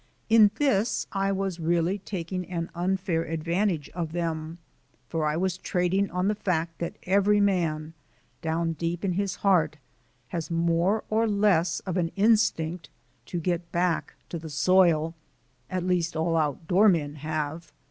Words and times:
In 0.29 0.49
this 0.55 1.05
I 1.11 1.31
was 1.31 1.59
really 1.59 1.99
taking 1.99 2.43
an 2.49 2.71
unfair 2.73 3.21
advantage 3.25 3.87
of 3.89 4.13
them, 4.13 4.57
for 5.07 5.27
I 5.27 5.37
was 5.37 5.59
trading 5.59 6.09
on 6.09 6.27
the 6.27 6.33
fact 6.33 6.79
that 6.79 6.95
every 7.03 7.39
man, 7.39 7.93
down 8.41 8.73
deep 8.73 9.05
in 9.05 9.11
his 9.13 9.35
heart, 9.35 9.77
has 10.29 10.49
more 10.49 11.03
or 11.11 11.27
less 11.27 11.81
of 11.81 11.97
an 11.97 12.09
instinct 12.15 12.89
to 13.27 13.39
get 13.39 13.71
back 13.71 14.15
to 14.29 14.39
the 14.39 14.49
soil 14.49 15.13
at 15.69 15.83
least 15.83 16.15
all 16.15 16.35
outdoor 16.35 16.89
men 16.89 17.17
have. 17.17 17.71